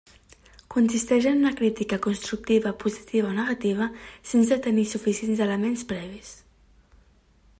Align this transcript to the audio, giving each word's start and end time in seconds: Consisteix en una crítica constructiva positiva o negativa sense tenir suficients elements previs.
Consisteix 0.75 1.25
en 1.31 1.35
una 1.43 1.51
crítica 1.59 1.99
constructiva 2.05 2.71
positiva 2.85 3.29
o 3.33 3.35
negativa 3.41 3.91
sense 4.31 4.59
tenir 4.69 4.89
suficients 4.95 5.47
elements 5.49 5.87
previs. 5.95 6.35